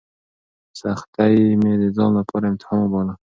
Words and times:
سختۍ 0.79 1.35
مې 1.61 1.73
د 1.81 1.83
ځان 1.97 2.11
لپاره 2.19 2.45
امتحان 2.47 2.79
وباله. 2.81 3.13